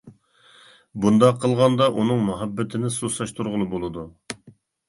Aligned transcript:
بۇنداق 1.03 1.37
قىلغاندا 1.43 1.89
ئۇنىڭ 1.99 2.25
مۇھەببىتىنى 2.31 2.93
سۇسلاشتۇرغىلى 2.97 3.69
بولىدۇ. 3.75 4.09